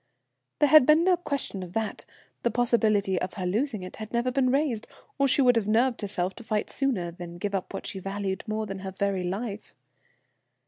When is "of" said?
1.61-1.73, 3.21-3.35